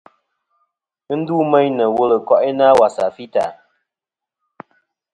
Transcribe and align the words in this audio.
Ghɨ 1.05 1.13
ndu 1.19 1.35
meyn 1.51 1.73
nɨ̀ 1.77 1.89
wul 1.95 2.11
ɨ 2.17 2.19
ko'inɨ 2.27 2.63
a 2.71 2.77
wasà 2.79 3.05
fità. 3.15 3.45